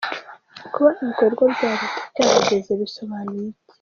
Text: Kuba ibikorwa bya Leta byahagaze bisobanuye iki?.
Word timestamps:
Kuba 0.73 0.89
ibikorwa 1.01 1.43
bya 1.53 1.71
Leta 1.81 1.99
byahagaze 2.11 2.71
bisobanuye 2.81 3.43
iki?. 3.51 3.63